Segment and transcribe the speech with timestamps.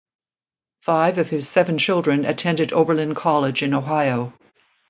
[0.81, 4.33] Five of his seven children attended Oberlin College in Ohio.